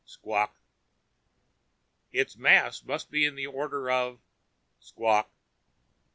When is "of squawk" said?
3.91-5.27